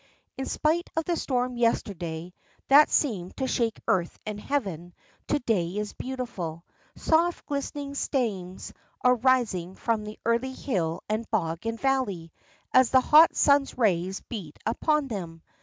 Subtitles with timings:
[0.35, 2.33] In spite of the storm yesterday,
[2.69, 4.95] that seemed to shake earth and heaven,
[5.27, 6.65] to day is beautiful.
[6.95, 12.31] Soft glistening steams are rising from every hill and bog and valley,
[12.73, 15.43] as the hot sun's rays beat upon them.